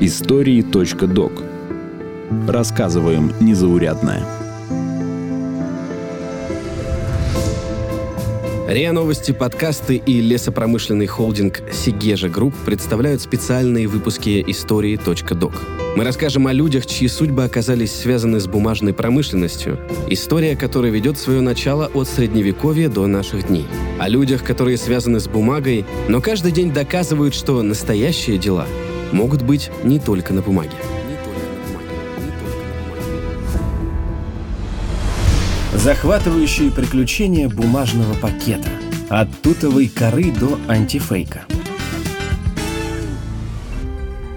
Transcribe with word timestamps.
Истории.док 0.00 1.42
Рассказываем 2.48 3.32
незаурядное. 3.38 4.43
РИА 8.66 8.92
Новости, 8.92 9.32
подкасты 9.32 9.96
и 9.96 10.22
лесопромышленный 10.22 11.06
холдинг 11.06 11.60
«Segezha 11.70 12.30
Group» 12.30 12.54
представляют 12.64 13.20
специальные 13.20 13.86
выпуски 13.88 14.42
истории.док. 14.46 15.52
Мы 15.96 16.02
расскажем 16.02 16.46
о 16.46 16.52
людях, 16.54 16.86
чьи 16.86 17.06
судьбы 17.08 17.44
оказались 17.44 17.94
связаны 17.94 18.40
с 18.40 18.46
бумажной 18.46 18.94
промышленностью, 18.94 19.78
история 20.08 20.56
которой 20.56 20.90
ведет 20.90 21.18
свое 21.18 21.42
начало 21.42 21.90
от 21.92 22.08
Средневековья 22.08 22.88
до 22.88 23.06
наших 23.06 23.48
дней. 23.48 23.66
О 23.98 24.08
людях, 24.08 24.42
которые 24.42 24.78
связаны 24.78 25.20
с 25.20 25.28
бумагой, 25.28 25.84
но 26.08 26.22
каждый 26.22 26.50
день 26.50 26.72
доказывают, 26.72 27.34
что 27.34 27.60
настоящие 27.60 28.38
дела 28.38 28.66
могут 29.12 29.42
быть 29.42 29.70
не 29.84 29.98
только 29.98 30.32
на 30.32 30.40
бумаге. 30.40 30.72
Захватывающие 35.84 36.70
приключения 36.70 37.46
бумажного 37.46 38.14
пакета. 38.14 38.70
От 39.10 39.28
тутовой 39.42 39.88
коры 39.88 40.30
до 40.30 40.58
антифейка. 40.66 41.44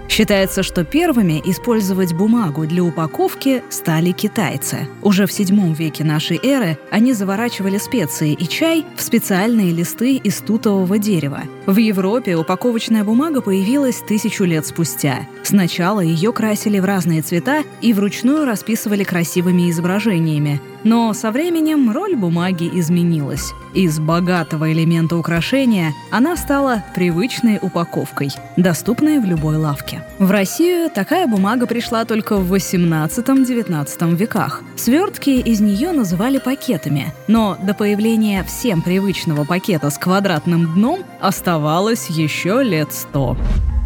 Считается, 0.08 0.62
что 0.62 0.84
первыми 0.84 1.40
использовать 1.44 2.12
бумагу 2.12 2.66
для 2.66 2.82
упаковки 2.82 3.62
стали 3.70 4.10
китайцы. 4.10 4.88
Уже 5.00 5.26
в 5.26 5.30
VII 5.30 5.74
веке 5.74 6.04
нашей 6.04 6.38
эры 6.42 6.76
они 6.90 7.14
заворачивали 7.14 7.78
специи 7.78 8.32
и 8.32 8.46
чай 8.46 8.84
в 8.96 9.00
специальные 9.00 9.70
листы 9.70 10.16
из 10.16 10.38
тутового 10.38 10.98
дерева. 10.98 11.44
В 11.66 11.76
Европе 11.76 12.36
упаковочная 12.36 13.04
бумага 13.04 13.40
появилась 13.40 14.02
тысячу 14.06 14.44
лет 14.44 14.66
спустя. 14.66 15.20
Сначала 15.44 16.00
ее 16.00 16.32
красили 16.32 16.78
в 16.78 16.84
разные 16.84 17.22
цвета 17.22 17.62
и 17.80 17.92
вручную 17.92 18.44
расписывали 18.44 19.04
красивыми 19.04 19.70
изображениями. 19.70 20.60
Но 20.84 21.12
со 21.12 21.30
временем 21.30 21.90
роль 21.90 22.16
бумаги 22.16 22.68
изменилась. 22.72 23.52
Из 23.74 23.98
богатого 23.98 24.72
элемента 24.72 25.16
украшения 25.16 25.92
она 26.10 26.36
стала 26.36 26.84
привычной 26.94 27.58
упаковкой, 27.60 28.30
доступной 28.56 29.18
в 29.18 29.24
любой 29.24 29.56
лавке. 29.56 30.02
В 30.18 30.30
Россию 30.30 30.90
такая 30.90 31.26
бумага 31.26 31.66
пришла 31.66 32.04
только 32.04 32.36
в 32.36 32.52
18-19 32.52 34.16
веках. 34.16 34.62
Свертки 34.76 35.30
из 35.30 35.60
нее 35.60 35.92
называли 35.92 36.38
пакетами, 36.38 37.12
но 37.26 37.56
до 37.62 37.74
появления 37.74 38.42
всем 38.44 38.82
привычного 38.82 39.44
пакета 39.44 39.90
с 39.90 39.98
квадратным 39.98 40.74
дном 40.74 41.00
оставалось 41.20 42.08
еще 42.08 42.62
лет 42.62 42.92
сто. 42.92 43.36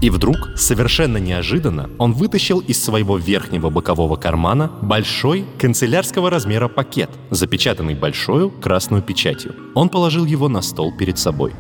И 0.03 0.11
вдруг, 0.11 0.51
совершенно 0.57 1.19
неожиданно, 1.19 1.89
он 1.97 2.13
вытащил 2.13 2.59
из 2.59 2.83
своего 2.83 3.19
верхнего 3.19 3.71
бокового 3.71 4.17
кармана 4.17 4.73
большой 4.83 5.45
канцелярского 5.61 6.29
размера 6.29 6.67
пакет, 6.67 7.09
запечатанный 7.31 7.95
большой 7.95 8.51
красной 8.51 9.01
печатью. 9.01 9.55
Он 9.77 9.89
положил 9.89 10.25
его 10.25 10.49
на 10.49 10.61
стол 10.61 10.93
перед 10.99 11.19
собой. 11.19 11.53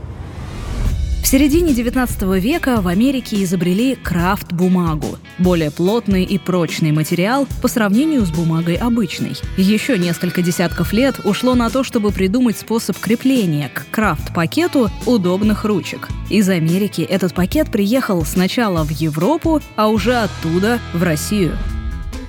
В 1.22 1.26
середине 1.28 1.72
19 1.72 2.22
века 2.42 2.80
в 2.82 2.88
Америке 2.88 3.42
изобрели 3.44 3.94
крафт-бумагу– 3.94 5.18
более 5.38 5.70
плотный 5.70 6.24
и 6.24 6.36
прочный 6.36 6.90
материал 6.90 7.46
по 7.62 7.68
сравнению 7.68 8.26
с 8.26 8.30
бумагой 8.30 8.74
обычной. 8.74 9.34
Еще 9.56 9.96
несколько 9.98 10.42
десятков 10.42 10.92
лет 10.92 11.20
ушло 11.24 11.54
на 11.54 11.70
то, 11.70 11.84
чтобы 11.84 12.10
придумать 12.10 12.58
способ 12.58 12.98
крепления 12.98 13.70
к 13.72 13.86
крафт-пакету 13.92 14.90
удобных 15.06 15.64
ручек. 15.64 16.08
Из 16.28 16.48
Америки 16.48 17.02
этот 17.02 17.34
пакет 17.34 17.70
приехал 17.70 18.24
сначала 18.24 18.82
в 18.82 18.90
Европу, 18.90 19.62
а 19.76 19.88
уже 19.88 20.16
оттуда 20.16 20.80
в 20.92 21.04
Россию. 21.04 21.56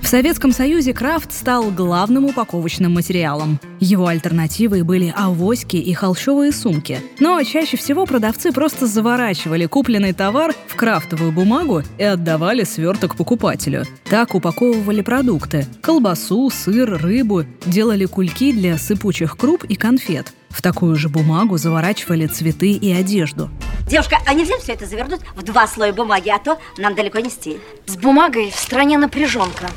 В 0.04 0.08
Советском 0.14 0.52
Союзе 0.52 0.94
крафт 0.94 1.32
стал 1.32 1.72
главным 1.72 2.26
упаковочным 2.26 2.94
материалом. 2.94 3.58
Его 3.80 4.08
альтернативой 4.08 4.84
были 4.84 5.14
авоськи 5.16 5.78
и 5.78 5.94
холщовые 5.94 6.52
сумки. 6.52 7.00
Но 7.20 7.42
чаще 7.42 7.78
всего 7.78 8.06
продавцы 8.06 8.52
просто 8.52 8.86
заворачивали 8.86 9.66
купленный 9.66 10.12
товар 10.12 10.54
в 10.68 10.76
крафтовую 10.76 11.32
бумагу 11.32 11.84
и 11.98 12.04
отдавали 12.04 12.66
сверток 12.66 13.16
покупателю. 13.16 13.86
Так 14.04 14.36
упаковывали 14.36 15.02
продукты– 15.02 15.66
колбасу, 15.82 16.50
сыр, 16.50 17.02
рыбу, 17.02 17.46
делали 17.66 18.06
кульки 18.06 18.52
для 18.52 18.78
сыпучих 18.78 19.38
круп 19.38 19.64
и 19.64 19.76
конфет. 19.76 20.34
В 20.50 20.62
такую 20.62 20.98
же 20.98 21.08
бумагу 21.08 21.58
заворачивали 21.58 22.28
цветы 22.28 22.74
и 22.74 22.92
одежду. 22.92 23.50
Девушка, 23.88 24.18
а 24.26 24.34
нельзя 24.34 24.58
все 24.60 24.74
это 24.74 24.86
завернуть 24.86 25.22
в 25.36 25.44
два 25.44 25.66
слоя 25.66 25.94
бумаги, 25.94 26.30
а 26.30 26.40
то 26.40 26.60
нам 26.78 26.94
далеко 26.94 27.20
не 27.20 27.30
стиль. 27.30 27.60
С 27.88 27.96
бумагой 27.96 28.52
в 28.52 28.56
стране 28.56 28.98
напряженка. 28.98 29.70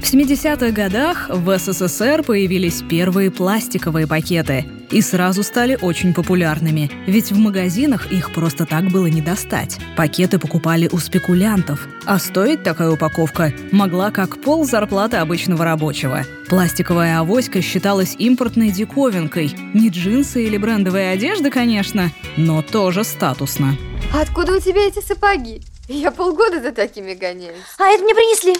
В 0.00 0.12
70-х 0.12 0.70
годах 0.70 1.28
в 1.30 1.58
СССР 1.58 2.22
появились 2.22 2.82
первые 2.82 3.30
пластиковые 3.30 4.06
пакеты 4.06 4.64
и 4.90 5.00
сразу 5.00 5.42
стали 5.42 5.76
очень 5.80 6.14
популярными, 6.14 6.90
ведь 7.06 7.32
в 7.32 7.38
магазинах 7.38 8.12
их 8.12 8.32
просто 8.32 8.66
так 8.66 8.84
было 8.84 9.06
не 9.06 9.20
достать. 9.20 9.78
Пакеты 9.96 10.38
покупали 10.38 10.88
у 10.92 10.98
спекулянтов, 10.98 11.88
а 12.04 12.18
стоить 12.18 12.62
такая 12.62 12.90
упаковка 12.90 13.52
могла 13.72 14.10
как 14.12 14.40
пол 14.40 14.64
зарплаты 14.64 15.16
обычного 15.16 15.64
рабочего. 15.64 16.24
Пластиковая 16.48 17.18
авоська 17.18 17.60
считалась 17.60 18.14
импортной 18.16 18.70
диковинкой. 18.70 19.56
Не 19.74 19.88
джинсы 19.88 20.44
или 20.44 20.56
брендовая 20.56 21.14
одежда, 21.14 21.50
конечно, 21.50 22.12
но 22.36 22.62
тоже 22.62 23.02
статусно. 23.02 23.76
Откуда 24.14 24.56
у 24.56 24.60
тебя 24.60 24.86
эти 24.86 25.00
сапоги? 25.00 25.62
Я 25.88 26.12
полгода 26.12 26.60
за 26.60 26.70
такими 26.70 27.14
гоняюсь. 27.14 27.56
А 27.78 27.88
это 27.88 28.04
мне 28.04 28.14
принесли. 28.14 28.54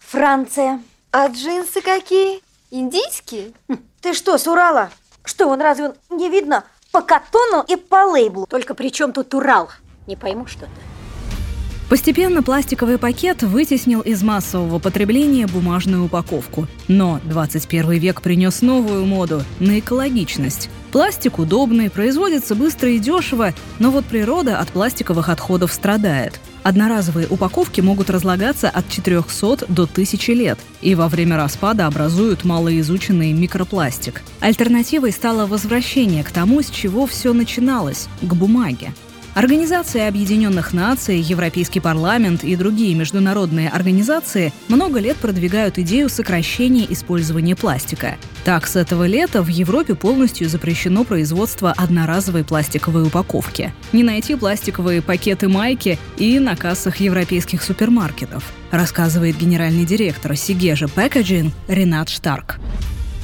Франция. 0.00 0.80
А 1.12 1.28
джинсы 1.28 1.80
какие? 1.80 2.40
Индийские? 2.70 3.52
Хм, 3.68 3.78
ты 4.00 4.14
что, 4.14 4.38
с 4.38 4.46
Урала? 4.46 4.90
Что, 5.24 5.48
он 5.48 5.60
разве 5.60 5.92
не 6.10 6.28
видно 6.28 6.64
по 6.90 7.00
катону 7.00 7.64
и 7.68 7.76
по 7.76 8.06
лейблу? 8.06 8.46
Только 8.46 8.74
при 8.74 8.90
чем 8.90 9.12
тут 9.12 9.32
Урал? 9.34 9.70
Не 10.06 10.16
пойму 10.16 10.46
что-то. 10.46 10.70
Постепенно 11.88 12.44
пластиковый 12.44 12.98
пакет 12.98 13.42
вытеснил 13.42 14.00
из 14.00 14.22
массового 14.22 14.78
потребления 14.78 15.48
бумажную 15.48 16.04
упаковку. 16.04 16.68
Но 16.86 17.20
21 17.24 17.90
век 17.92 18.22
принес 18.22 18.62
новую 18.62 19.04
моду 19.06 19.42
на 19.58 19.80
экологичность. 19.80 20.70
Пластик 20.92 21.40
удобный, 21.40 21.90
производится 21.90 22.54
быстро 22.54 22.90
и 22.90 23.00
дешево, 23.00 23.54
но 23.80 23.90
вот 23.90 24.04
природа 24.04 24.60
от 24.60 24.68
пластиковых 24.68 25.28
отходов 25.28 25.72
страдает. 25.72 26.38
Одноразовые 26.62 27.26
упаковки 27.28 27.80
могут 27.80 28.10
разлагаться 28.10 28.68
от 28.68 28.88
400 28.88 29.66
до 29.68 29.84
1000 29.84 30.32
лет 30.34 30.58
и 30.82 30.94
во 30.94 31.08
время 31.08 31.36
распада 31.36 31.86
образуют 31.86 32.44
малоизученный 32.44 33.32
микропластик. 33.32 34.22
Альтернативой 34.40 35.12
стало 35.12 35.46
возвращение 35.46 36.22
к 36.24 36.30
тому, 36.30 36.62
с 36.62 36.70
чего 36.70 37.06
все 37.06 37.32
начиналось– 37.32 38.08
к 38.22 38.34
бумаге. 38.34 38.92
Организация 39.34 40.08
Объединенных 40.08 40.72
Наций, 40.72 41.20
Европейский 41.20 41.78
парламент 41.78 42.42
и 42.42 42.56
другие 42.56 42.96
международные 42.96 43.68
организации 43.68 44.52
много 44.66 44.98
лет 44.98 45.16
продвигают 45.18 45.78
идею 45.78 46.08
сокращения 46.08 46.84
использования 46.90 47.54
пластика. 47.54 48.16
Так, 48.44 48.66
с 48.66 48.74
этого 48.74 49.06
лета 49.06 49.42
в 49.42 49.48
Европе 49.48 49.94
полностью 49.94 50.48
запрещено 50.48 51.04
производство 51.04 51.72
одноразовой 51.76 52.42
пластиковой 52.42 53.04
упаковки. 53.04 53.72
Не 53.92 54.02
найти 54.02 54.34
пластиковые 54.34 55.00
пакеты 55.00 55.48
майки 55.48 55.96
и 56.16 56.40
на 56.40 56.56
кассах 56.56 56.96
европейских 56.96 57.62
супермаркетов, 57.62 58.52
рассказывает 58.72 59.38
генеральный 59.38 59.84
директор 59.84 60.36
Сигежа 60.36 60.86
Packaging 60.86 61.52
Ренат 61.68 62.08
Штарк 62.08 62.58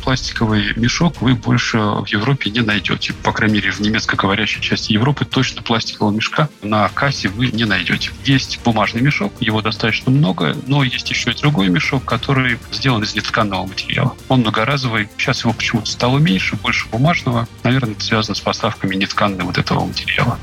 пластиковый 0.06 0.72
мешок 0.76 1.20
вы 1.20 1.34
больше 1.34 1.78
в 1.78 2.06
Европе 2.06 2.48
не 2.50 2.60
найдете. 2.60 3.12
По 3.24 3.32
крайней 3.32 3.56
мере, 3.56 3.72
в 3.72 3.80
немецкоговорящей 3.80 4.62
части 4.62 4.92
Европы 4.92 5.24
точно 5.24 5.62
пластикового 5.62 6.14
мешка 6.14 6.48
на 6.62 6.88
кассе 6.90 7.28
вы 7.28 7.48
не 7.48 7.64
найдете. 7.64 8.12
Есть 8.24 8.60
бумажный 8.62 9.02
мешок, 9.02 9.32
его 9.40 9.62
достаточно 9.62 10.12
много, 10.12 10.56
но 10.68 10.84
есть 10.84 11.10
еще 11.10 11.32
и 11.32 11.34
другой 11.34 11.70
мешок, 11.70 12.04
который 12.04 12.60
сделан 12.70 13.02
из 13.02 13.16
нетканного 13.16 13.66
материала. 13.66 14.14
Он 14.28 14.42
многоразовый. 14.42 15.08
Сейчас 15.18 15.42
его 15.42 15.52
почему-то 15.52 15.90
стало 15.90 16.18
меньше, 16.18 16.54
больше 16.54 16.86
бумажного. 16.88 17.48
Наверное, 17.64 17.94
это 17.94 18.04
связано 18.04 18.36
с 18.36 18.40
поставками 18.40 18.94
нетканного 18.94 19.48
вот 19.48 19.58
этого 19.58 19.84
материала. 19.84 20.38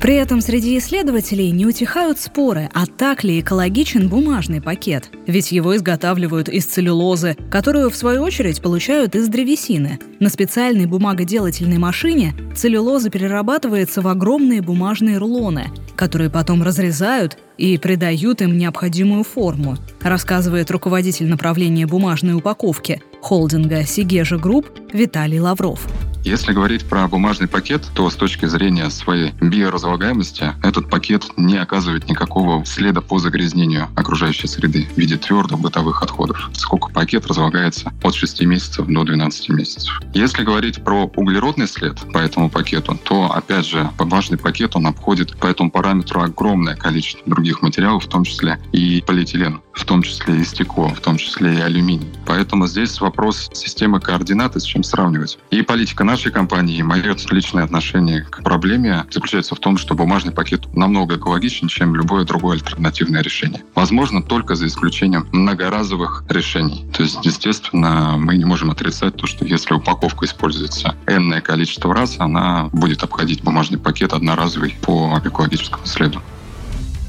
При 0.00 0.14
этом 0.14 0.40
среди 0.40 0.78
исследователей 0.78 1.50
не 1.50 1.66
утихают 1.66 2.20
споры, 2.20 2.70
а 2.72 2.86
так 2.86 3.24
ли 3.24 3.40
экологичен 3.40 4.08
бумажный 4.08 4.62
пакет. 4.62 5.10
Ведь 5.26 5.50
его 5.50 5.76
изготавливают 5.76 6.48
из 6.48 6.66
целлюлозы, 6.66 7.36
которую 7.50 7.90
в 7.90 7.96
свою 7.96 8.22
очередь 8.22 8.62
получают 8.62 9.16
из 9.16 9.28
древесины. 9.28 9.98
На 10.20 10.28
специальной 10.28 10.86
бумагоделательной 10.86 11.78
машине 11.78 12.34
целлюлоза 12.54 13.10
перерабатывается 13.10 14.00
в 14.00 14.06
огромные 14.06 14.62
бумажные 14.62 15.18
рулоны, 15.18 15.66
которые 15.96 16.30
потом 16.30 16.62
разрезают 16.62 17.36
и 17.56 17.76
придают 17.76 18.40
им 18.40 18.56
необходимую 18.56 19.24
форму, 19.24 19.76
рассказывает 20.00 20.70
руководитель 20.70 21.26
направления 21.26 21.86
бумажной 21.86 22.34
упаковки 22.34 23.02
холдинга 23.20 23.84
Segezha 23.84 24.38
Group 24.38 24.66
Виталий 24.92 25.40
Лавров. 25.40 25.86
Если 26.24 26.52
говорить 26.52 26.84
про 26.84 27.06
бумажный 27.08 27.48
пакет, 27.48 27.88
то 27.94 28.10
с 28.10 28.14
точки 28.14 28.46
зрения 28.46 28.90
своей 28.90 29.32
биоразлагаемости 29.40 30.52
этот 30.62 30.90
пакет 30.90 31.24
не 31.36 31.56
оказывает 31.56 32.08
никакого 32.08 32.64
следа 32.66 33.00
по 33.00 33.18
загрязнению 33.18 33.88
окружающей 33.94 34.46
среды 34.46 34.88
в 34.94 34.98
виде 34.98 35.16
твердых 35.16 35.60
бытовых 35.60 36.02
отходов. 36.02 36.50
Сколько 36.52 36.90
пакет 36.90 37.26
разлагается 37.26 37.92
от 38.02 38.14
6 38.14 38.42
месяцев 38.42 38.86
до 38.86 39.04
12 39.04 39.48
месяцев. 39.50 40.00
Если 40.12 40.42
говорить 40.42 40.82
про 40.84 41.04
углеродный 41.16 41.68
след 41.68 41.96
по 42.12 42.18
этому 42.18 42.50
пакету, 42.50 42.98
то, 43.04 43.32
опять 43.32 43.66
же, 43.66 43.88
бумажный 43.96 44.38
пакет, 44.38 44.76
он 44.76 44.86
обходит 44.86 45.36
по 45.38 45.46
этому 45.46 45.70
параметру 45.70 46.20
огромное 46.20 46.76
количество 46.76 47.22
других 47.26 47.62
материалов, 47.62 48.04
в 48.04 48.08
том 48.08 48.24
числе 48.24 48.58
и 48.72 49.02
полиэтилен, 49.06 49.62
в 49.72 49.84
том 49.84 50.02
числе 50.02 50.40
и 50.40 50.44
стекло, 50.44 50.88
в 50.88 51.00
том 51.00 51.16
числе 51.16 51.54
и 51.54 51.60
алюминий. 51.60 52.08
Поэтому 52.26 52.66
здесь 52.66 53.00
вопрос 53.00 53.48
системы 53.54 54.00
координаты, 54.00 54.60
с 54.60 54.64
чем 54.78 54.84
сравнивать. 54.84 55.38
И 55.50 55.62
политика 55.62 56.04
нашей 56.04 56.30
компании, 56.30 56.78
и 56.78 56.82
мое 56.82 57.16
личное 57.30 57.64
отношение 57.64 58.22
к 58.22 58.42
проблеме 58.42 59.04
заключается 59.10 59.54
в 59.54 59.58
том, 59.58 59.76
что 59.76 59.94
бумажный 59.94 60.32
пакет 60.32 60.72
намного 60.74 61.16
экологичнее, 61.16 61.68
чем 61.68 61.96
любое 61.96 62.24
другое 62.24 62.56
альтернативное 62.56 63.22
решение. 63.22 63.62
Возможно, 63.74 64.22
только 64.22 64.54
за 64.54 64.66
исключением 64.66 65.26
многоразовых 65.32 66.24
решений. 66.28 66.86
То 66.94 67.02
есть, 67.02 67.24
естественно, 67.24 68.14
мы 68.16 68.36
не 68.36 68.44
можем 68.44 68.70
отрицать 68.70 69.16
то, 69.16 69.26
что 69.26 69.44
если 69.44 69.74
упаковка 69.74 70.26
используется 70.26 70.94
энное 71.06 71.40
количество 71.40 71.92
раз, 71.94 72.16
она 72.18 72.68
будет 72.72 73.02
обходить 73.02 73.42
бумажный 73.42 73.78
пакет 73.78 74.12
одноразовый 74.12 74.76
по 74.82 75.20
экологическому 75.24 75.86
следу. 75.86 76.22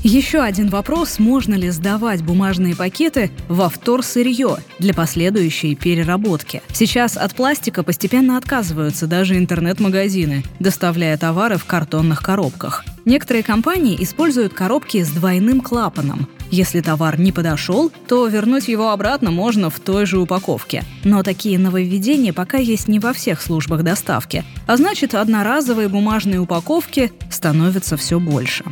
Еще 0.04 0.40
один 0.40 0.70
вопрос, 0.70 1.20
можно 1.20 1.56
ли 1.56 1.70
сдавать 1.72 2.24
бумажные 2.24 2.74
пакеты 2.74 3.32
во 3.50 3.68
вторсырье 3.68 4.60
для 4.80 4.94
последующей 4.94 5.76
переработки. 5.76 6.62
Сейчас 6.72 7.18
от 7.18 7.36
пластика 7.36 7.84
постепенно 7.84 8.38
отказываются 8.38 9.08
даже 9.08 9.38
интернет-магазины, 9.38 10.44
доставляя 10.60 11.18
товары 11.18 11.58
в 11.58 11.66
картонных 11.66 12.24
коробках. 12.24 12.86
Некоторые 13.04 13.44
компании 13.44 14.02
используют 14.02 14.54
коробки 14.54 15.04
с 15.04 15.10
двойным 15.10 15.60
клапаном. 15.60 16.30
Если 16.50 16.80
товар 16.80 17.20
не 17.20 17.34
подошел, 17.34 17.92
то 18.08 18.26
вернуть 18.28 18.70
его 18.70 18.92
обратно 18.92 19.32
можно 19.32 19.70
в 19.70 19.82
той 19.82 20.06
же 20.06 20.18
упаковке. 20.18 20.84
Но 21.04 21.24
такие 21.24 21.60
нововведения 21.60 22.32
пока 22.32 22.58
есть 22.58 22.88
не 22.88 23.00
во 23.00 23.12
всех 23.12 23.42
службах 23.42 23.84
доставки. 23.84 24.46
А 24.66 24.78
значит, 24.78 25.14
одноразовые 25.14 25.90
бумажные 25.90 26.40
упаковки 26.40 27.12
становятся 27.30 27.98
все 27.98 28.18
больше 28.18 28.64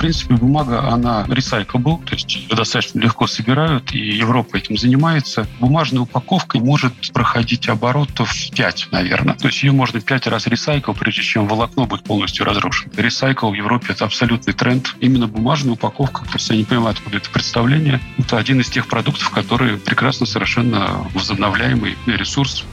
принципе, 0.00 0.34
бумага, 0.34 0.88
она 0.88 1.24
recyclable, 1.28 2.02
то 2.04 2.14
есть 2.14 2.48
достаточно 2.48 3.00
легко 3.00 3.26
собирают, 3.26 3.92
и 3.92 3.98
Европа 3.98 4.56
этим 4.56 4.78
занимается. 4.78 5.46
Бумажная 5.60 6.00
упаковка 6.00 6.58
может 6.58 7.12
проходить 7.12 7.68
оборотов 7.68 8.32
5, 8.52 8.88
наверное. 8.92 9.34
То 9.34 9.48
есть 9.48 9.62
ее 9.62 9.72
можно 9.72 10.00
5 10.00 10.26
раз 10.28 10.46
ресайкл, 10.46 10.92
прежде 10.94 11.22
чем 11.22 11.46
волокно 11.46 11.84
будет 11.84 12.04
полностью 12.04 12.46
разрушено. 12.46 12.92
Ресайкл 12.96 13.50
в 13.50 13.54
Европе— 13.54 13.88
это 13.90 14.06
абсолютный 14.06 14.54
тренд. 14.54 14.96
Именно 15.00 15.28
бумажная 15.28 15.74
упаковка, 15.74 16.24
просто 16.24 16.54
я 16.54 16.60
не 16.60 16.64
понимаю, 16.64 16.92
откуда 16.92 17.18
это 17.18 17.28
представление, 17.28 18.00
это 18.16 18.38
один 18.38 18.60
из 18.60 18.70
тех 18.70 18.86
продуктов, 18.86 19.28
которые 19.30 19.76
прекрасно 19.76 20.24
совершенно 20.24 21.06
возобновляемый 21.14 21.96
ресурс 22.06 22.64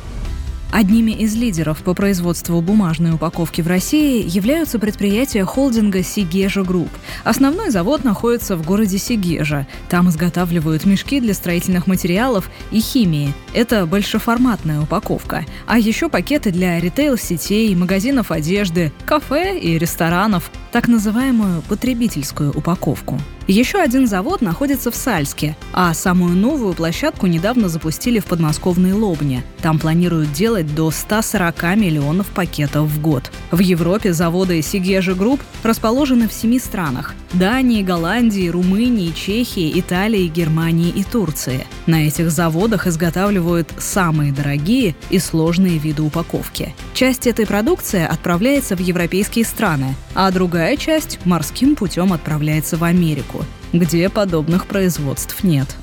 Одними 0.72 1.12
из 1.12 1.36
лидеров 1.36 1.82
по 1.82 1.94
производству 1.94 2.62
бумажной 2.62 3.14
упаковки 3.14 3.62
в 3.62 3.68
России 3.68 4.24
являются 4.28 4.80
предприятия 4.80 5.46
холдинга 5.46 6.04
«Segezha 6.04 6.64
Group». 6.64 6.90
Основной 7.24 7.72
завод 7.72 8.04
находится 8.04 8.58
в 8.58 8.66
городе 8.66 8.98
Сегежа. 8.98 9.66
Там 9.90 10.10
изготавливают 10.10 10.86
мешки 10.86 11.22
для 11.22 11.34
строительных 11.34 11.88
материалов 11.88 12.50
и 12.72 12.80
химии. 12.80 13.34
Это 13.54 13.86
большеформатная 13.86 14.82
упаковка. 14.82 15.46
А 15.66 15.80
еще 15.80 16.10
пакеты 16.10 16.52
для 16.52 16.80
ритейл-сетей, 16.80 17.74
магазинов 17.74 18.32
одежды, 18.32 18.92
кафе 19.06 19.58
и 19.58 19.78
ресторанов, 19.78 20.52
так 20.72 20.88
называемую 20.88 21.62
потребительскую 21.64 22.52
упаковку. 22.52 23.20
Еще 23.48 23.80
один 23.80 24.08
завод 24.08 24.42
находится 24.42 24.92
в 24.92 24.96
Сальске, 24.96 25.56
а 25.72 25.94
самую 25.94 26.36
новую 26.36 26.74
площадку 26.74 27.28
недавно 27.28 27.70
запустили 27.70 28.20
в 28.20 28.26
подмосковной 28.26 28.92
Лобне. 28.92 29.42
Там 29.62 29.80
планируют 29.80 30.34
делать 30.34 30.76
до 30.76 30.92
140 30.92 31.64
миллионов 31.78 32.28
пакетов 32.28 32.90
в 32.90 33.02
год. 33.02 33.32
В 33.52 33.60
Европе 33.60 34.12
заводы 34.12 34.62
Segezha 34.62 35.16
Group 35.16 35.40
расположены 35.64 36.28
в 36.28 36.34
семи 36.34 36.60
странах– 36.60 37.16
Дании, 37.34 37.84
Голландии, 37.84 38.48
Румынии, 38.50 39.12
Чехии, 39.12 39.80
Италии, 39.80 40.28
Германии 40.28 40.90
и 40.90 41.04
Турции. 41.04 41.66
На 41.86 42.08
этих 42.08 42.32
заводах 42.32 42.88
изготавливают 42.88 43.70
самые 43.78 44.32
дорогие 44.32 44.96
и 45.10 45.20
сложные 45.20 45.78
виды 45.78 46.02
упаковки. 46.02 46.74
Часть 46.94 47.28
этой 47.28 47.46
продукции 47.46 48.04
отправляется 48.04 48.76
в 48.76 48.80
европейские 48.80 49.46
страны, 49.46 49.96
а 50.16 50.32
другая 50.32 50.78
часть 50.78 51.20
морским 51.26 51.76
путем 51.76 52.14
отправляется 52.14 52.78
в 52.78 52.84
Америку 52.84 53.46
где 53.74 54.10
подобных 54.10 54.66
производств 54.66 55.44
нет 55.44 55.76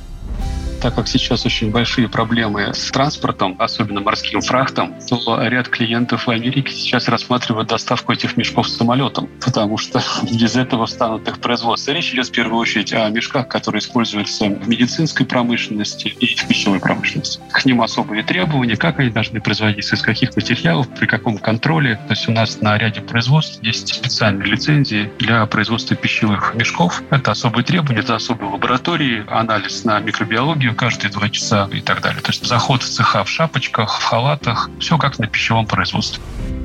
так 0.84 0.96
как 0.96 1.08
сейчас 1.08 1.46
очень 1.46 1.70
большие 1.70 2.10
проблемы 2.10 2.74
с 2.74 2.90
транспортом, 2.90 3.56
особенно 3.58 4.02
морским 4.02 4.42
фрахтом, 4.42 4.94
то 5.08 5.40
ряд 5.48 5.66
клиентов 5.68 6.26
в 6.26 6.30
Америке 6.30 6.74
сейчас 6.74 7.08
рассматривают 7.08 7.70
доставку 7.70 8.12
этих 8.12 8.36
мешков 8.36 8.68
самолетом, 8.68 9.30
потому 9.42 9.78
что 9.78 10.02
без 10.30 10.56
этого 10.56 10.84
станут 10.84 11.26
их 11.26 11.38
производство. 11.40 11.92
Речь 11.92 12.12
идет 12.12 12.26
в 12.26 12.32
первую 12.32 12.58
очередь 12.58 12.92
о 12.92 13.08
мешках, 13.08 13.48
которые 13.48 13.80
используются 13.80 14.44
в 14.44 14.68
медицинской 14.68 15.24
промышленности 15.24 16.08
и 16.08 16.34
в 16.34 16.46
пищевой 16.46 16.80
промышленности. 16.80 17.40
К 17.50 17.64
ним 17.64 17.80
особые 17.80 18.22
требования, 18.22 18.76
как 18.76 18.98
они 18.98 19.08
должны 19.08 19.40
производиться, 19.40 19.96
из 19.96 20.02
каких 20.02 20.36
материалов, 20.36 20.86
при 20.90 21.06
каком 21.06 21.38
контроле. 21.38 21.94
То 22.08 22.12
есть 22.12 22.28
у 22.28 22.32
нас 22.32 22.60
на 22.60 22.76
ряде 22.76 23.00
производств 23.00 23.62
есть 23.62 23.88
специальные 23.88 24.48
лицензии 24.48 25.10
для 25.18 25.46
производства 25.46 25.96
пищевых 25.96 26.54
мешков. 26.54 27.02
Это 27.08 27.30
особые 27.30 27.64
требования, 27.64 28.00
это 28.00 28.16
особые 28.16 28.50
лаборатории, 28.50 29.24
анализ 29.28 29.84
на 29.84 29.98
микробиологию, 30.00 30.73
каждые 30.74 31.10
два 31.10 31.28
часа 31.28 31.68
и 31.72 31.80
так 31.80 32.02
далее. 32.02 32.20
То 32.22 32.30
есть 32.30 32.46
заход 32.46 32.82
в 32.82 32.88
цеха 32.88 33.24
в 33.24 33.28
шапочках, 33.28 34.00
в 34.00 34.04
халатах, 34.04 34.70
все 34.78 34.98
как 34.98 35.18
на 35.18 35.26
пищевом 35.26 35.66
производстве. 35.66 36.22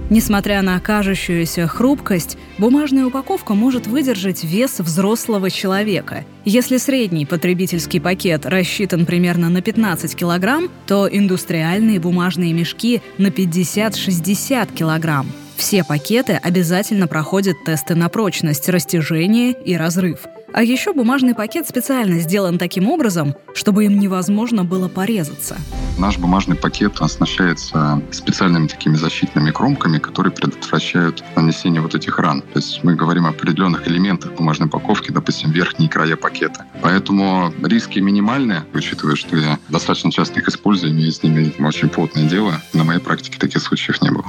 Несмотря 0.10 0.64
на 0.64 0.80
кажущуюся 0.80 1.68
хрупкость, 1.68 2.38
бумажная 2.58 3.06
упаковка 3.06 3.54
может 3.54 3.86
выдержать 3.86 4.44
вес 4.44 4.80
взрослого 4.80 5.52
человека. 5.52 6.26
Если 6.46 6.78
средний 6.78 7.28
потребительский 7.28 8.00
пакет 8.00 8.48
рассчитан 8.48 9.06
примерно 9.06 9.50
на 9.50 9.62
15 9.62 10.16
килограмм, 10.16 10.70
то 10.88 11.08
индустриальные 11.08 12.00
бумажные 12.00 12.54
мешки 12.54 13.04
на 13.20 13.28
50-60 13.28 14.74
килограмм. 14.74 15.28
Все 15.58 15.84
пакеты 15.84 16.34
обязательно 16.42 17.06
проходят 17.06 17.58
тесты 17.64 17.94
на 17.94 18.10
прочность, 18.10 18.68
растяжение 18.68 19.52
и 19.52 19.76
разрыв– 19.76 20.22
а 20.54 20.64
еще 20.64 20.94
бумажный 20.94 21.36
пакет 21.36 21.68
специально 21.68 22.20
сделан 22.20 22.58
таким 22.58 22.90
образом, 22.90 23.36
чтобы 23.54 23.86
им 23.86 24.00
невозможно 24.00 24.64
было 24.64 24.88
порезаться. 24.88 25.58
Наш 25.98 26.18
бумажный 26.18 26.56
пакет 26.56 27.02
оснащается 27.02 28.02
специальными 28.12 28.68
такими 28.68 28.96
защитными 28.96 29.52
кромками, 29.52 29.98
которые 29.98 30.32
предотвращают 30.32 31.24
нанесение 31.36 31.82
вот 31.82 31.94
этих 31.94 32.18
ран. 32.20 32.42
То 32.42 32.60
есть 32.60 32.84
мы 32.84 32.96
говорим 32.96 33.26
о 33.26 33.30
определенных 33.30 33.88
элементах 33.88 34.34
бумажной 34.34 34.68
упаковки, 34.68 35.12
допустим, 35.12 35.52
верхние 35.52 35.90
края 35.90 36.16
пакета. 36.16 36.66
Поэтому 36.82 37.54
риски 37.64 38.00
минимальные, 38.00 38.64
учитывая, 38.74 39.16
что 39.16 39.36
я 39.36 39.60
достаточно 39.68 40.12
часто 40.12 40.40
их 40.40 40.48
использую, 40.48 40.98
и 40.98 41.12
с 41.12 41.22
ними 41.22 41.54
очень 41.60 41.90
плотное 41.90 42.30
дело. 42.30 42.62
На 42.74 42.84
моей 42.84 43.00
практике 43.00 43.38
таких 43.38 43.62
случаев 43.62 44.02
не 44.02 44.10
было. 44.10 44.26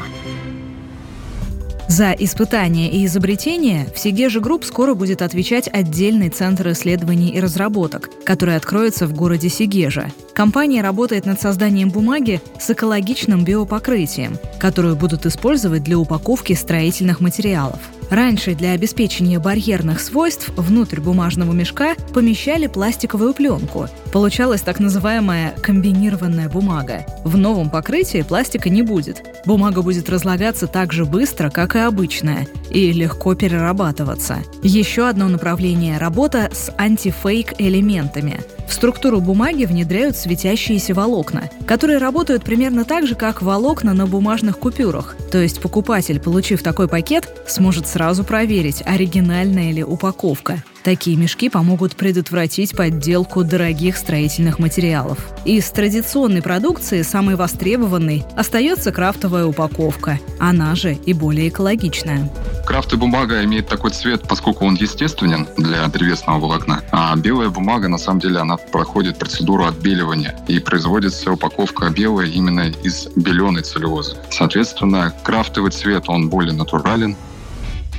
За 1.91 2.13
испытания 2.13 2.89
и 2.89 3.05
изобретения 3.05 3.89
в 3.93 3.99
Segezha 3.99 4.39
Group 4.39 4.65
скоро 4.65 4.95
будет 4.95 5.23
отвечать 5.23 5.69
отдельный 5.73 6.29
центр 6.29 6.71
исследований 6.71 7.31
и 7.31 7.41
разработок, 7.41 8.11
который 8.25 8.55
откроется 8.55 9.09
в 9.09 9.13
городе 9.13 9.49
Сегежа. 9.49 10.13
Компания 10.33 10.83
работает 10.83 11.27
над 11.27 11.41
созданием 11.41 11.89
бумаги 11.91 12.41
с 12.61 12.71
экологичным 12.71 13.45
биопокрытием, 13.45 14.39
которую 14.61 14.95
будут 14.95 15.27
использовать 15.27 15.83
для 15.83 15.99
упаковки 15.99 16.53
строительных 16.53 17.19
материалов. 17.19 17.81
Раньше 18.09 18.55
для 18.55 18.71
обеспечения 18.71 19.41
барьерных 19.41 20.01
свойств 20.01 20.51
внутрь 20.57 21.01
бумажного 21.01 21.53
мешка 21.53 21.97
помещали 22.15 22.69
пластиковую 22.69 23.35
пленку. 23.35 23.89
Получалась 24.13 24.63
так 24.63 24.81
называемая 24.81 25.55
комбинированная 25.63 26.49
бумага. 26.49 27.07
В 27.25 27.37
новом 27.37 27.71
покрытии 27.71 28.23
пластика 28.23 28.69
не 28.69 28.83
будет. 28.83 29.23
Бумага 29.47 29.83
будет 29.83 30.11
разлагаться 30.11 30.67
так 30.67 30.93
же 30.93 31.05
быстро, 31.05 31.49
как 31.49 31.77
и 31.77 31.79
обычная, 31.79 32.49
и 32.71 32.93
легко 32.93 33.35
перерабатываться. 33.35 34.39
Еще 34.63 35.09
одно 35.09 35.29
направление– 35.29 35.99
работа 35.99 36.51
с 36.53 36.73
антифейк-элементами. 36.77 38.41
В 38.69 38.73
структуру 38.73 39.21
бумаги 39.21 39.65
внедряют 39.65 40.17
светящиеся 40.17 40.95
волокна, 40.95 41.51
которые 41.67 41.99
работают 41.99 42.43
примерно 42.45 42.85
так 42.85 43.07
же, 43.07 43.15
как 43.15 43.43
волокна 43.43 43.95
на 43.95 44.07
бумажных 44.07 44.59
купюрах. 44.59 45.17
То 45.31 45.39
есть 45.39 45.61
покупатель, 45.61 46.21
получив 46.21 46.63
такой 46.63 46.89
пакет, 46.89 47.29
сможет 47.47 47.87
сразу 47.87 48.25
проверить, 48.25 48.83
оригинальная 48.85 49.73
ли 49.73 49.85
упаковка. 49.85 50.63
Такие 50.83 51.17
мешки 51.17 51.51
помогут 51.51 51.95
предотвратить 51.95 52.75
подделку 52.75 53.45
дорогих 53.45 53.99
строительных 53.99 54.59
материалов. 54.59 55.19
Из 55.45 55.71
традиционной 55.71 56.41
продукции 56.41 57.03
самой 57.03 57.37
востребованной 57.37 58.25
остается 58.35 58.91
крафтовая 58.91 59.45
упаковка, 59.45 60.19
она 60.39 60.75
же 60.75 60.95
и 60.95 61.13
более 61.13 61.49
экологичная. 61.49 62.31
Крафт 62.67 62.93
и 62.93 62.97
бумага 62.97 63.45
имеет 63.45 63.67
такой 63.67 63.91
цвет, 63.91 64.23
поскольку 64.29 64.65
он 64.65 64.75
естественен 64.75 65.49
для 65.57 65.87
древесного 65.89 66.39
волокна. 66.39 66.83
А 66.93 67.15
белая 67.17 67.51
бумага, 67.51 67.89
на 67.89 67.99
самом 67.99 68.21
деле, 68.21 68.39
она 68.39 68.57
проходит 68.57 69.19
процедуру 69.19 69.65
отбеливания. 69.65 70.39
И 70.49 70.61
производится 70.61 71.33
упаковка 71.33 71.91
белая 71.91 72.29
именно 72.29 72.73
из 72.83 73.09
беленой 73.17 73.63
целлюлозы. 73.63 74.17
Соответственно, 74.31 75.13
крафтовый 75.25 75.73
цвет, 75.73 76.05
он 76.09 76.31
более 76.31 76.55
натурален, 76.55 77.17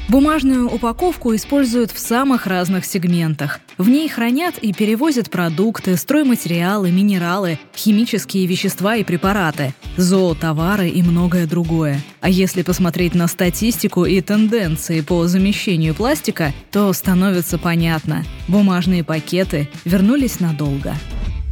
Бумажную 0.10 0.70
упаковку 0.70 1.34
используют 1.36 1.92
в 1.92 2.00
самых 2.00 2.46
разных 2.46 2.86
сегментах. 2.86 3.60
В 3.78 3.90
ней 3.90 4.10
хранят 4.10 4.58
и 4.58 4.74
перевозят 4.74 5.30
продукты, 5.30 5.96
стройматериалы, 5.96 6.92
минералы, 6.92 7.60
химические 7.76 8.46
вещества 8.46 8.98
и 8.98 9.04
препараты, 9.04 9.74
зоотовары 9.98 10.90
и 10.90 11.02
многое 11.02 11.48
другое. 11.48 12.02
А 12.20 12.30
если 12.30 12.62
посмотреть 12.62 13.16
на 13.16 13.28
статистику 13.28 14.06
и 14.06 14.20
тенденции 14.22 15.02
по 15.02 15.28
замещению 15.28 15.96
пластика, 15.96 16.54
то 16.72 16.92
становится 16.94 17.58
понятно– 17.58 18.26
бумажные 18.48 19.04
пакеты 19.04 19.70
вернулись 19.86 20.40
надолго. 20.40 20.94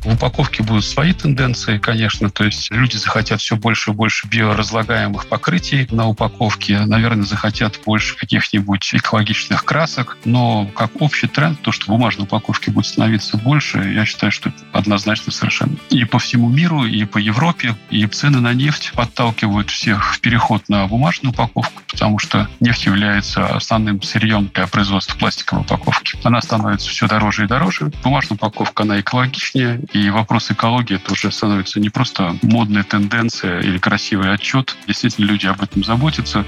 В 0.03 0.13
упаковке 0.13 0.63
будут 0.63 0.85
свои 0.85 1.13
тенденции, 1.13 1.77
конечно, 1.77 2.29
то 2.29 2.45
есть 2.45 2.71
люди 2.71 2.95
захотят 2.95 3.41
все 3.41 3.57
больше 3.57 3.91
и 3.91 3.93
больше 3.93 4.27
биоразлагаемых 4.27 5.27
покрытий 5.27 5.87
на 5.91 6.07
упаковке, 6.07 6.79
наверное, 6.79 7.25
захотят 7.25 7.79
больше 7.85 8.15
каких-нибудь 8.15 8.93
экологичных 8.93 9.65
красок, 9.65 10.17
но 10.23 10.65
как 10.67 11.01
общий 11.01 11.27
тренд, 11.27 11.61
то, 11.61 11.71
что 11.71 11.91
бумажной 11.91 12.23
упаковки 12.23 12.69
будет 12.69 12.85
становиться 12.85 13.37
больше, 13.37 13.79
я 13.93 14.05
считаю, 14.05 14.31
что 14.31 14.53
однозначно 14.71 15.33
совершенно. 15.33 15.75
И 15.89 16.05
по 16.05 16.19
всему 16.19 16.49
миру, 16.49 16.85
и 16.85 17.03
по 17.03 17.17
Европе, 17.17 17.75
и 17.89 18.05
цены 18.07 18.39
на 18.39 18.53
нефть 18.53 18.93
подталкивают 18.95 19.69
всех 19.69 20.15
в 20.15 20.21
переход 20.21 20.69
на 20.69 20.87
бумажную 20.87 21.33
упаковку, 21.33 21.81
потому 21.87 22.19
что 22.19 22.47
нефть 22.61 22.85
является 22.85 23.45
основным 23.47 24.01
сырьем 24.01 24.49
для 24.53 24.67
производства 24.67 25.17
пластиковой 25.17 25.63
упаковки. 25.63 26.17
Она 26.23 26.41
становится 26.41 26.89
все 26.89 27.07
дороже 27.07 27.43
и 27.43 27.47
дороже. 27.47 27.91
Бумажная 28.03 28.35
упаковка, 28.35 28.83
она 28.83 28.99
экологичнее, 28.99 29.81
и 29.93 30.09
вопрос 30.09 30.51
экологии 30.51 30.95
это 30.95 31.13
уже 31.13 31.31
становится 31.31 31.79
не 31.79 31.89
просто 31.89 32.35
модная 32.41 32.83
тенденция 32.83 33.61
или 33.61 33.77
красивый 33.77 34.33
отчет. 34.33 34.75
Действительно, 34.87 35.25
люди 35.25 35.47
об 35.47 35.61
этом 35.61 35.83
заботятся. 35.83 36.45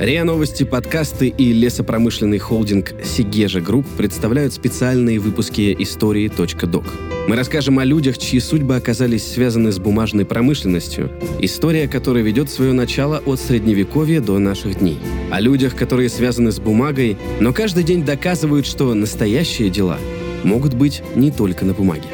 РИА 0.00 0.24
Новости, 0.24 0.64
подкасты 0.64 1.28
и 1.28 1.52
лесопромышленный 1.52 2.38
холдинг 2.38 2.92
Segezha 3.04 3.60
Group 3.60 3.86
представляют 3.96 4.52
специальные 4.52 5.20
выпуски 5.20 5.74
истории 5.78 6.28
.doc. 6.28 6.84
Мы 7.28 7.36
расскажем 7.36 7.78
о 7.78 7.84
людях, 7.84 8.18
чьи 8.18 8.40
судьбы 8.40 8.76
оказались 8.76 9.26
связаны 9.26 9.72
с 9.72 9.78
бумажной 9.78 10.26
промышленностью, 10.26 11.10
история 11.40 11.88
которой 11.88 12.22
ведет 12.22 12.50
свое 12.50 12.72
начало 12.72 13.22
от 13.24 13.40
Средневековья 13.40 14.20
до 14.20 14.38
наших 14.38 14.80
дней. 14.80 14.98
О 15.30 15.40
людях, 15.40 15.74
которые 15.74 16.08
связаны 16.08 16.52
с 16.52 16.58
бумагой, 16.58 17.16
но 17.40 17.52
каждый 17.52 17.84
день 17.84 18.04
доказывают, 18.04 18.66
что 18.66 18.92
настоящие 18.92 19.70
дела 19.70 19.98
могут 20.44 20.74
быть 20.74 21.02
не 21.14 21.30
только 21.30 21.64
на 21.64 21.74
бумаге. 21.74 22.08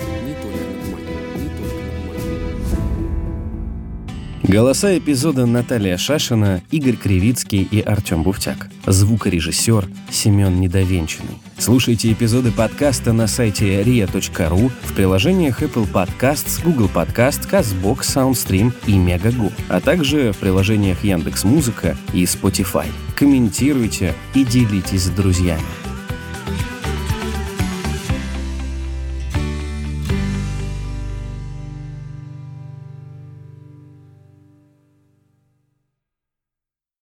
Голоса 4.50 4.98
эпизода 4.98 5.46
Наталья 5.46 5.96
Шашина, 5.96 6.60
Игорь 6.72 6.96
Кривицкий 6.96 7.62
и 7.70 7.80
Артем 7.80 8.24
Буфтяк. 8.24 8.68
Звукорежиссер 8.84 9.86
Семен 10.10 10.58
Недовенчанный. 10.58 11.38
Слушайте 11.56 12.12
эпизоды 12.12 12.50
подкаста 12.50 13.12
на 13.12 13.28
сайте 13.28 13.80
ria.ru, 13.82 14.72
в 14.82 14.94
приложениях 14.94 15.62
Apple 15.62 15.88
Podcasts, 15.92 16.60
Google 16.64 16.90
Podcast, 16.92 17.48
CastBox, 17.48 18.00
SoundStream 18.00 18.72
и 18.88 18.94
Megago, 18.94 19.52
а 19.68 19.80
также 19.80 20.32
в 20.32 20.38
приложениях 20.38 21.04
Яндекс.Музыка 21.04 21.96
и 22.12 22.24
Spotify. 22.24 22.86
Комментируйте 23.14 24.14
и 24.34 24.44
делитесь 24.44 25.04
с 25.04 25.10
друзьями. 25.10 25.62